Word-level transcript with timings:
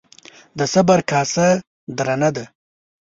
ـ 0.29 0.57
د 0.59 0.59
صبر 0.73 0.99
کاسه 1.11 1.47
درنه 1.97 2.29
ده. 2.35 2.45